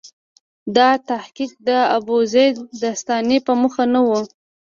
دا 0.75 0.89
تحقیق 1.09 1.51
د 1.67 1.69
ابوزید 1.97 2.55
د 2.81 2.83
ستاینې 3.01 3.37
په 3.47 3.53
موخه 3.61 3.83
نه 3.93 4.01
و. 4.07 4.09